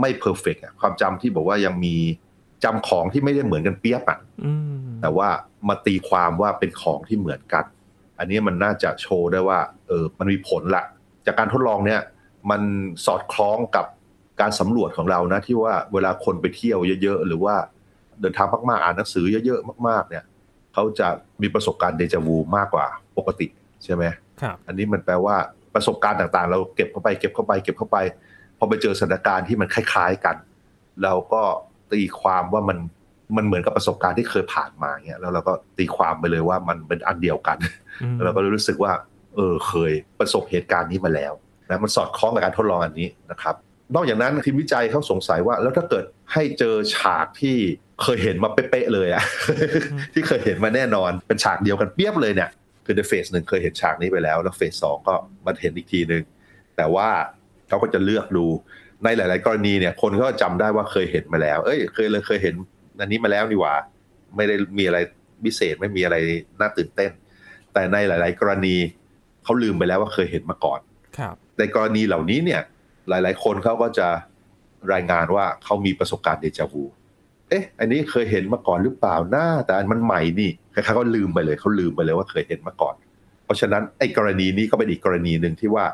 [0.01, 1.97] ไม่เพอร์เฟกต์ความจำที่บอกว่ายังมี
[2.65, 4.53] จำของที่ไม่ได้เหมือนกันเปียบอะอื
[4.85, 5.29] มแต่ว่า
[5.69, 7.65] มาตีความว่าเป็นของที่เหมือนกัน
[8.19, 10.85] อันนี้มันน่าจะโชว์ได้ว่าเออมันมีผลละ
[11.27, 12.01] จากการทดลองเนี่ย
[12.51, 12.63] มัน
[13.07, 13.87] สอดคล้องกับ
[14.41, 17.55] การสำรวจของเรานะที่ว่าเวลาคนไปเที่ยวเยอะ ๆ หรือว่า
[18.21, 20.25] เดินทางมากๆอ่านหนังสือเยอะๆมาก ๆ เนี่ย
[20.75, 21.09] เขาจะ
[21.43, 22.87] มีประสบการณ์เดจาวูมากกว่า
[23.19, 23.47] ปกติ
[23.85, 24.05] ใช่ไหม
[24.43, 25.37] ครับอันนี้มันแปลว่า
[25.75, 27.99] ประสบการณ์ต่างๆ เราเก็บเข้าไปเก็บเข้าไป เก็บเข้าไป
[28.59, 30.37] พอไปเจอสถานการณ์ที่มันคล้าย ๆกัน
[31.03, 31.43] เราก็
[31.93, 32.79] ตีความว่ามัน
[33.37, 37.57] มันเหมือนกับประสบการณ์ที่เคยผ่านมาเงี้ยแล้วเราก็ตีความไปเลยว่ามันเป็นอันเดียวกัน
[38.03, 38.93] อืมแล้วเราก็รู้สึกว่า
[39.37, 41.33] เออเคยประสบเหตุการณ์นี้มาแล้ว
[41.71, 43.55] นะมันสอดคล้องกับการทดลองอันนี้นะครับ
[43.95, 47.57] นอกจากนั้นทีมวิจัยเขาสงสัยว่า แล้วถ้าเกิดให้เจอฉากที่
[48.03, 49.25] เคยเห็นมาเป๊ะๆเลยอะ
[50.15, 52.51] ที่เคยเห็นมาแน่นอนเป็นฉากเดียวกันเปียบเลยเนี่ย
[52.85, 56.23] คือในเฟสหนึ่งเคยเห็นฉากนี้ไปแล้ว แล้วเฟสสองก็มาเห็นอีกทีหนึ่ง
[56.77, 57.09] แต่ว่า
[57.69, 58.47] เขาก็จะเลือกดู
[59.05, 62.55] ในหลาย ๆ กรณีเนี่ยคนก็จำได้ว่าเคยเห็นมาแล้ว เอ้ย เคยเลยเคยเห็น
[63.01, 63.75] อันนี้มาแล้วนี่หว่า
[64.37, 64.99] ไม่ได้มีอะไร
[65.45, 66.17] พิเศษไม่มีอะไร
[66.61, 67.11] น่าตื่นเต้น
[67.73, 68.77] แต่ในหลาย ๆ กรณี
[69.45, 70.81] เขาลืมไปแล้วว่าเคยเห็นมาก่อน
[71.19, 72.63] ครับในกรณีเหล่านี้เนี่ย
[73.09, 74.09] หลาย ๆ คนเขาก็จะ
[74.93, 76.83] รายงานว่าเขามีประสบการณ์เดจาวู
[77.49, 82.95] เอ๊ะ อันนี้เคยเห็นมาก่อนหรือเปล่าหน้า แต่อันมันใหม่นี่คล้ายๆเขาลืมไปเลยเขาลืมไปเลยว่าเคยเห็นมาก่อน
[83.45, 85.85] เพราะฉะนั้นไอ้กรณีนี้ก็เป็นอีกกรณีหนึ่งที่ว่า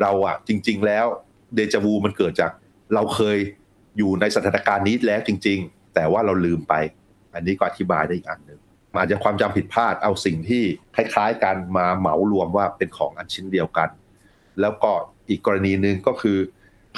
[0.00, 1.06] เราอะจริง ๆ แล้ว
[1.54, 2.50] เดจาวูมันเกิดจาก
[2.94, 3.38] เราเคย
[3.98, 6.74] อยู่ในสถานการณ์นี้แล้วจริง ๆ แต่ว่าเราลืมไป
[7.34, 8.60] อันนี้ก็อธิบายได้อีกอันหนึ่ง
[8.94, 10.62] อาจจะความจำผิดพลาดเอาสิ่งที่
[10.94, 13.88] คล้ายๆกันมาเหมารวมว่าเป็นของอันชิ้นเดียวกัน
[14.60, 14.90] แล้วก็
[15.28, 16.38] อีกกรณีหนึ่งก็คือ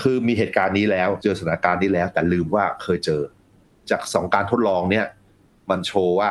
[0.03, 3.23] คือมีเหตุการณ์นี้แล้วเจอสถานการณ์นี้แล้ว แต่ลืมว่าเคยเจอ
[3.91, 5.07] จากสองการทดลองเนี่ย
[5.71, 6.31] มันโชว์ว่า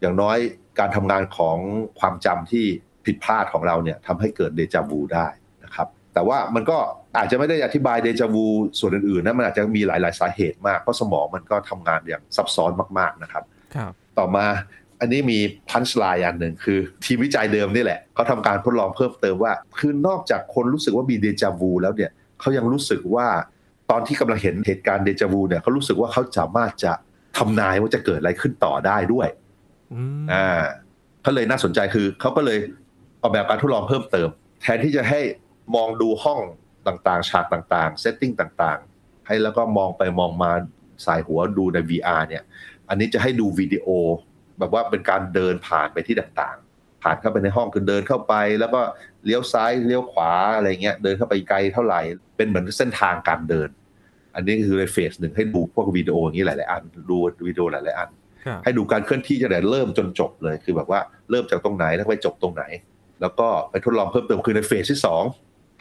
[0.00, 0.38] อย่างน้อย
[0.78, 1.56] การทำงานของ
[2.00, 2.64] ความจำที่
[3.06, 5.26] ผิดพลาดของเราเนี่ยทำให้เกิดเดจาวูได้
[5.64, 6.78] นะครับ แต่ว่ามันก็
[7.16, 8.46] อาจจะไม่ได้อธิบายเดจาวู
[8.78, 14.46] ส่วนอื่นๆนะมันอาจจะมีหลาย ๆ สาเหตุมาก เพราะสมองมันก็ทำงานอย่างซับซ้อนมาก ๆ นะครับครับ ต่อมา
[15.00, 15.38] อันนี้มี
[15.70, 23.26] พันช์ไลน์อันหนึ่งคือ ทีมวิจัยเดิมนี่แหละเขาทำการทดลองเพิ่มเติมว่า คือนอกจากคนรู้สึกว่ามีเดจาวูแล้วเนี่ยเขายังรู้สึกว่า
[23.90, 26.92] ตอนที่กำลังเห็นเหตุการณ์เดจาวูเนี่ยเขารู้สึกว่าเขาสามารถจะ
[27.38, 29.28] ทำนายว่าจะเกิดอะไรขึ้นต่อได้ด้วย
[29.92, 30.62] อืมอ่า
[31.22, 32.58] เขาเลยน่าสนใจคือเขาก็เลย
[33.22, 34.28] ออกแบบการทดลองเพิ่มเติม
[34.62, 35.20] แทนที่จะให้
[35.74, 36.40] มองดูห้อง
[36.86, 40.50] ต่างๆ ฉากต่างๆ เซตติ้งต่างๆ ให้แล้วก็มองไปมองมา
[41.06, 42.42] สายหัวดูใน VR เนี่ย
[42.88, 43.86] อันนี้จะให้ดูวิดีโอ
[44.58, 48.80] แบบว่าเป็นการเดินผ่านไปที่ต่างๆ ผ่านเข้าไปในห้องคือเดินเข้าไป แล้วก็
[49.24, 52.00] เลี้ยวซ้ายเลี้ยวขวาอะไรเงี้ย เดินเข้าไปไกลเท่าไหร่
[52.36, 53.68] เป็นเหมือนเส้นทางการเดิน
[54.34, 57.16] อันนี้คือในเฟสหนึ่งให้ดูพวกวิดีโออย่างนี้หลายๆอัน ดู
[57.46, 58.08] วิดีโอหลายๆอัน
[58.46, 62.64] ครับให้ดูการเคลื่อนที่ตั้งแต่เริ่มจนจบเลย คือแบบว่าเริ่มจากตรงไหนแล้วไปจบตรงไหน
[63.20, 65.22] แล้วก็ไปทดลองเพิ่มเติมคือในเฟสที่สอง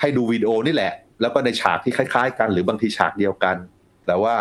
[0.01, 3.56] ให้ดูวิดีโอนี่แหละ แล้วก็ในฉากที่คล้าย ๆ กัน หรือบางทีฉากเดียวกัน
[4.08, 4.36] แต่ว่า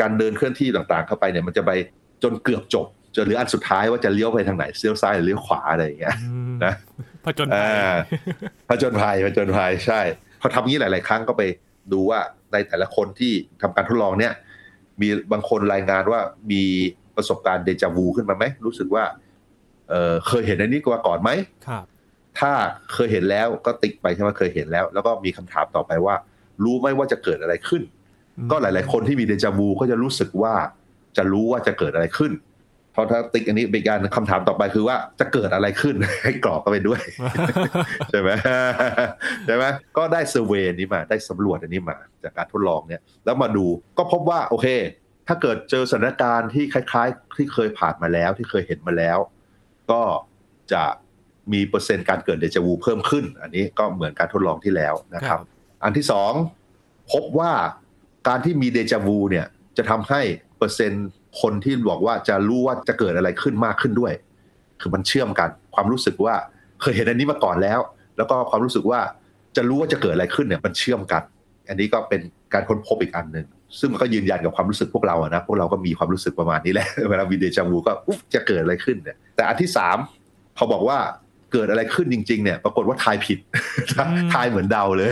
[0.00, 1.70] การเดินเคลื่อนที่ต่างๆ เข้าไปเนี่ยมันจะไป
[2.22, 2.86] จนเกือบจบ
[3.16, 6.74] จนเหลืออันสุดท้ายว่าจะเลี้ยวไปทางไหนเลี้ยวซ้ายหรือเลี้ยวขวาอะไรอย่างเงี้ยอืมนะ
[7.24, 7.94] ผจญภัยอ่า
[8.68, 10.00] ผจญภัยผจญภัยใช่
[10.40, 11.42] พอทำงี้หลาย ๆ ครั้งก็ไป
[11.92, 12.20] ดูว่า
[12.52, 14.32] ในแต่ละคนที่ทำการทดลองเนี่ย
[15.00, 16.20] มีบางคนรายงานว่า
[16.52, 16.62] มี
[17.16, 19.04] ประสบการณ์เดจาวูขึ้นมาไหมรู้สึกว่า
[19.88, 21.30] เออเคยเห็นอันนี้มาก่อนไหม
[21.68, 21.84] ครับ
[22.40, 22.52] ถ้า
[22.92, 26.14] เคยเห็นแล้วก็ติ๊กไปใช่ไหมเคยเห็นแล้ว แล้วก็มีคำถามต่อไปว่า
[26.64, 27.82] รู้ไหมว่าจะเกิดอะไรขึ้น
[28.50, 30.54] ก็หลาย ๆ คนที่มีเดจาวูก็จะรู้สึกว่า
[31.16, 32.32] จะรู้ว่าจะเกิดอะไรขึ้น
[32.92, 35.94] เพราะถ้าติ๊กอันนี้เป็นการคำถามต่อไปคือว่าจะเกิดอะไรขึ้น
[36.24, 37.00] ให้กรอกเข้าไปด้วย
[38.10, 38.30] ใช่ไหม
[39.46, 39.64] ใช่ไหม
[39.96, 43.66] ก็ได้เซอร์เวย์นี้มาได้สำรวจอันนี้มา จากการทดลองเนี่ย แล้วมาดู
[43.98, 44.66] ก็พบว่าโอเค
[45.28, 49.18] ถ้าเกิดเจอสถานการณ์ที่คล้าย ๆ ที่เคยผ่านมาแล้วที่เคยเห็นมาแล้ว
[49.90, 50.02] ก็
[50.72, 50.84] จะ
[51.52, 55.40] มีเปอร์เซ็นต์การเกิดเดจาวูเพิ่มขึ้น อันนี้ก็เหมือนการทดลองที่แล้วนะครับ
[55.84, 56.32] อันที่สอง
[57.12, 57.52] พบว่า
[58.28, 60.20] การที่มีเดจาวูเนี่ยจะทำให้
[60.58, 61.06] เปอร์เซ็นต์
[61.40, 64.12] คนที่บอกว่าจะรู้ว่าจะเกิดอะไรขึ้นมากขึ้นด้วย
[64.80, 66.34] คือมันเชื่อมกัน ความรู้สึกว่า
[66.80, 67.80] เคยเห็นอันนี้มาก่อนแล้ว
[68.16, 69.00] แล้วก็ความรู้สึกว่า
[69.56, 71.22] จะรู้ว่าจะเกิดอะไรขึ้นเนี่ยมันเชื่อมกัน
[71.68, 72.20] อันนี้ก็เป็น
[72.52, 73.46] การค้นพบอีกอันหนึ่ง
[73.78, 79.98] ซึ่งมันก็ยืนยันกับความรู้สึกพวกเราอะนะพวกเราก็มีความรู้สึกประมาณนี้แหละเวลามีเดจาวูก็อุ๊บจะเกิดอะไรขึ้นเนี่ยแต่อันที่สาม
[80.56, 80.98] พอบอกว่า
[81.54, 83.38] เกิดอะไรขึ้นจริง ๆ เนี่ย ปรากฏว่าทายผิด
[84.34, 85.10] ทายเหมือนเดาเลย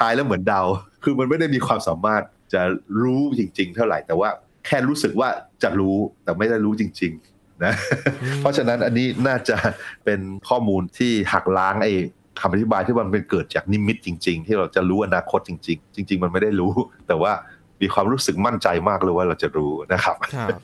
[0.00, 0.62] ทายแล้วเหมือนเดา
[1.04, 2.22] คือมันไม่ได้มีความสามารถ
[2.54, 2.62] จะ
[3.02, 4.28] รู้จริง ๆ เท่าไหร่แต่ว่า
[4.66, 5.28] แค่รู้สึกว่า
[5.62, 7.74] จะรู้แต่ไม่ได้รู้จริง ๆ นะ
[8.22, 9.56] อืมเพราะฉะนั้นอันนี้น่าจะ
[10.04, 11.92] เป็นข้อมูลที่หักล้างไอ้
[12.40, 16.72] คำอธิบายที่มันเป็นเกิดจากนิมิตจริง ๆ ที่เราจะรู้อนาคตจริง ๆ จริง ๆ มันไม่ได้รู้
[17.08, 17.32] แต่ว่า
[17.80, 20.60] มีความรู้สึกมั่นใจมากเลยว่าเราจะรู้นะครับครับ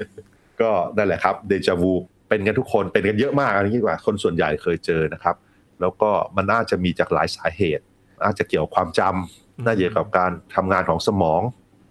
[0.60, 1.92] ก็นั่นแหละครับเดจาวู
[2.32, 5.36] เป็นกันทุกคนเป็นกันเยอะมากอันนี้ดีกว่าคนส่วนใหญ่เคยเจอนะครับ
[5.80, 7.84] แล้วก็มันน่าจะมีจากหลายสาเหตุ
[8.24, 11.40] อาจจะเกี่ยวกับความจำน่าจะเกี่ยวกับการทำงานของสมอง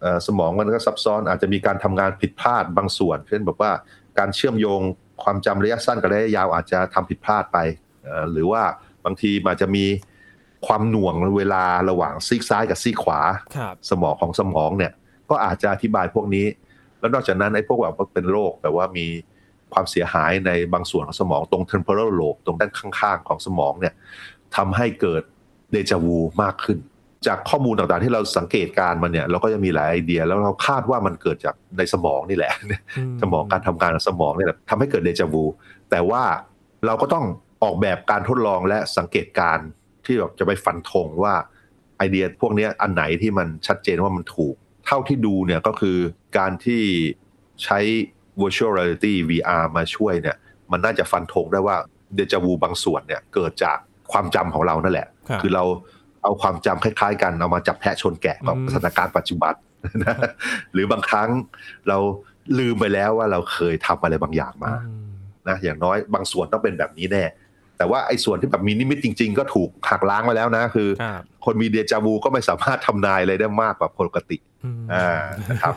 [0.01, 3.71] เอ่อสมองมันก็ซับซ้อนอาจจะมีการทำงานผิดพลาดบางส่วน เช่นแบบว่า
[4.19, 4.81] การเชื่อมโยง
[5.23, 7.57] ความจำระยะสั้นกับระยะยาวอาจจะทำผิดพลาดไป
[8.03, 8.63] เอ่อหรือว่า
[9.05, 9.85] บางทีมันอาจจะมี
[10.67, 13.19] ความหน่วงเวลาระหว่างซีกซ้ายกับซีกขวา
[13.57, 14.93] ครับสมองของสมองเนี่ย
[15.29, 16.45] ก็อาจจะอธิบายพวกนี้
[16.99, 19.07] แล้วนอกจากนั้นไอ้พวกแบบเป็นโรคแบบว่ามี
[19.73, 23.93] ความเสียหายในบางส่วนของสมองตรง temporal lobe ตรงด้านข้างๆ ของสมองเนี่ย
[24.55, 25.23] ทำให้เกิด
[25.71, 26.77] เดจาวูมากขึ้น
[27.27, 32.53] จากข้อมูลต่างๆที่เราสังเกตการณ์มันเนี่ยเราก็จะมีหลายไอเดีย แล้วเราคาดว่ามันเกิดจากในสมองนี่แหละ
[33.21, 35.43] สมองการทำงานของสมองเนี่ยแหละทำให้เกิดเดจาวู
[35.89, 36.23] แต่ว่า
[36.85, 37.25] เราก็ต้อง
[37.63, 39.67] ออกแบบการทดลองและสังเกตการณ์
[40.05, 41.33] ที่แบบจะไปฟันธงว่า
[41.97, 44.55] ไอเดียพวกเนี้ยอันไหนที่มันชัดเจนว่ามันถูก
[44.85, 45.97] เท่าที่ดูเนี่ยก็คือ
[46.37, 46.81] การที่
[47.63, 47.79] ใช้
[48.41, 50.37] virtual reality VR มาช่วยเนี่ย
[50.71, 51.75] มันน่าจะฟันธงได้ว่า
[52.15, 53.77] เดจาวูบางส่วนเนี่ยเกิดจาก
[54.11, 55.63] ความจำของเรานั่นแหละครับคือเรา
[56.23, 59.53] เอาความจำคล้ายๆ กันเอามาจับแพะชนแกะกับอืมสถานการณ์ปัจจุบัน
[60.05, 60.15] นะ
[60.73, 61.29] หรือบางครั้ง
[61.87, 61.97] เรา
[62.59, 65.11] ลืมไปแล้วว่าเราเคยทำอะไรบางอย่างมาอืม
[65.47, 67.23] นะอย่างน้อยบางส่วนต้องเป็นแบบนี้แน่
[67.81, 75.75] แต่ว่าไอ้ส่วนที่แบบมีนิมิตจริง ๆ ก็ถูกหักล้างไปแล้วนะ คือครับคนมีเดจาวูก็ไม่สามารถทำนายอะไรได้มากกว่าปกติอืมอ่านะครับ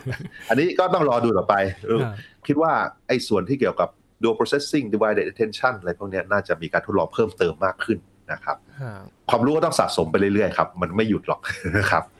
[0.48, 1.54] อันนี้ก็ต้องรอดูต่อไป
[1.86, 2.14] เออครับ
[2.46, 2.72] คิดว่า
[3.08, 3.88] ไอ้ส่วนที่เกี่ยวกับ
[4.22, 7.98] dual processing divided attention อะไรพวกเนี้ยน่าจะมีการทดลองเพิ่มเติมมากขึ้น
[8.32, 11.40] นะครับครับ ความรู้ก็ต้องสะสมไปเรื่อยๆครับ มันไม่หยุดหรอก
[11.78, 12.13] นะครับครับ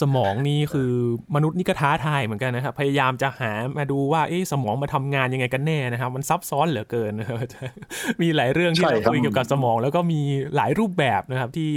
[0.00, 0.90] สมองนี่คือ
[1.34, 7.36] มนุษย์นี่ก็ท้าทายเหมือนกันนะครับ พยายามจะหามาดูว่าเอ๊ะสมองมาทำงานยังไงกันแน่นะครับ มันซับซ้อนเหลือเกินนะครับ
[8.22, 10.20] มีหลายเรื่องที่ใช่เราครับคุยเกี่ยวกับสมอง แล้วก็มี
[10.56, 11.70] หลายรูปแบบนะครับ ที่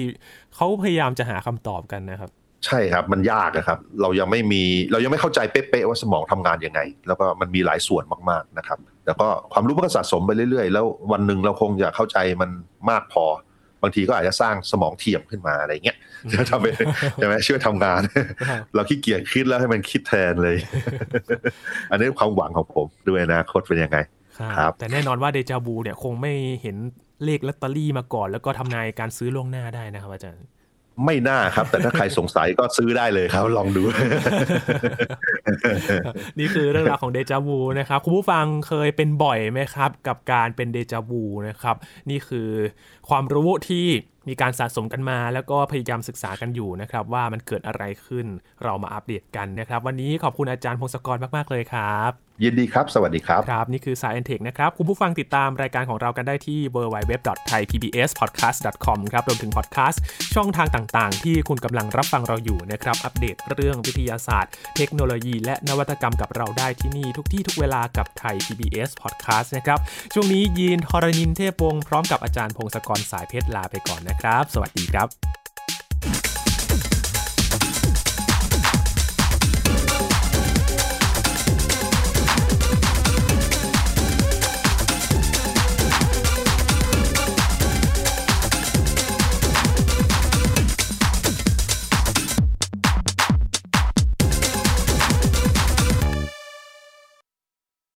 [0.55, 2.31] เขาพยายามจะหาคำตอบกันนะครับ
[2.65, 12.49] ใช่ครับมันยากนะครับ เรายังไม่มีเรายังไม่เข้าใจเป๊ะๆว่าสมองทำงานยังไง แล้วก็มันมีหลายส่วนมากๆนะครับแต่ก็ความรู้มันก็สะสมไปเรื่อยๆ แล้ววันหนึ่งเราคงจะเข้าใจมัน
[12.89, 13.25] มากพอ
[13.81, 15.97] บางทีก็อาจจะสร้างสมองเทียมขึ้นมาอะไรเงี้ย
[16.33, 16.71] จะทำให้
[17.15, 18.01] ใช่ไหมช่วยทำงาน
[18.49, 20.57] ครับเราขี้เกียจคิดแล้วให้มันคิดแทนเลย
[21.91, 23.97] อันนี้ความหวังของผมด้วยอนะคตเป็นยังไง
[24.57, 26.77] ครับ แต่แน่นอนว่าเดจาวูเนี่ยคงไม่เห็น
[27.23, 30.45] เลขลอตเตอรี่มาก่อน แล้วก็ทำนายการซื้อล่วงหน้าได้นะครับอาจารย์
[31.05, 33.83] ไม่น่าครับ แต่ถ้าใครสงสัยก็ซื้อได้เลยครับ ลองดู
[36.39, 41.75] นี่คือเรื่องราวของเดจาวูนะครับคุณผู้ฟังเคยเป็นบ่อยไหมครับ กับการเป็นเดจาวูนะครับ
[42.09, 42.49] นี่คือ
[43.09, 43.87] ความรู้ที่
[44.27, 48.27] มีการสะสมกันมา แล้วก็พยายามศึกษากันอยู่นะครับ ว่ามันเกิดอะไรขึ้น
[48.63, 60.01] เรามาอัปเดตกันนะครับ วันนี้ขอบคุณอาจารย์พงศกรมาก ๆ เลยครับ ยินดีครับ สวัสดีครับ ครับ นี่คือ Science Tech นะครับ คุณผู้ฟังติดตามรายการของเรากันได้ที่ www.thaipbspodcast.com ครับรวมถึงพอดแคสต์
[60.35, 69.79] ช่องทางต่างๆ ที่คุณกำลังรับฟังเราอยู่นะครับ อัปเดตเรื่องวิทยาศาสตร์ เทคโนโลยี และนวัตกรรมกับเราได้ที่นี่ทุกที่ทุกเวลากับไทย PBS Podcast นะครับ
[70.13, 75.46] ช่วงนี้ยีนทรณินเทพวงศ์พร้อมกับอาจารย์พงศกรสายเพชรลาไปก่อนนะครับ สวัสดีครับ